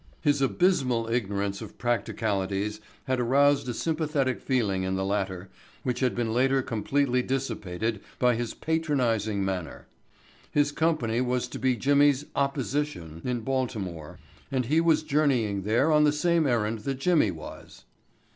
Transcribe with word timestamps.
His 0.21 0.41
abysmal 0.41 1.07
ignorance 1.09 1.61
of 1.61 1.77
practicalities 1.77 2.81
had 3.03 3.19
aroused 3.19 3.69
a 3.69 3.73
sympathetic 3.75 4.41
feeling 4.41 4.81
in 4.81 4.95
the 4.95 5.05
latter 5.05 5.51
which 5.83 5.99
had 5.99 6.15
been 6.15 6.33
later 6.33 6.63
completely 6.63 7.21
dissipated 7.21 8.01
by 8.17 8.33
his 8.33 8.55
patronizing 8.55 9.45
manner. 9.45 9.85
His 10.51 10.71
company 10.71 11.21
was 11.21 11.47
to 11.49 11.59
be 11.59 11.75
Jimmy's 11.77 12.25
"opposition" 12.35 13.21
in 13.25 13.41
Baltimore, 13.41 14.17
and 14.51 14.65
he 14.65 14.81
was 14.81 15.03
journeying 15.03 15.61
there 15.61 15.91
on 15.91 16.03
the 16.03 16.11
same 16.11 16.47
errand 16.47 16.79
that 16.79 16.95
Jimmy 16.99 17.29
was. 17.29 17.83